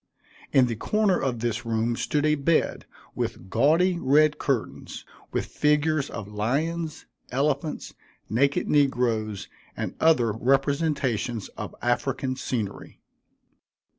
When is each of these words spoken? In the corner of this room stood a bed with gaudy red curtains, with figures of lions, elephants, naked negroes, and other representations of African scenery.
In 0.51 0.65
the 0.65 0.75
corner 0.75 1.19
of 1.21 1.41
this 1.41 1.63
room 1.63 1.95
stood 1.95 2.25
a 2.25 2.33
bed 2.33 2.87
with 3.13 3.51
gaudy 3.51 3.99
red 3.99 4.39
curtains, 4.39 5.05
with 5.31 5.45
figures 5.45 6.09
of 6.09 6.27
lions, 6.27 7.05
elephants, 7.29 7.93
naked 8.27 8.67
negroes, 8.67 9.47
and 9.77 9.93
other 9.99 10.31
representations 10.31 11.49
of 11.49 11.75
African 11.83 12.35
scenery. 12.35 12.99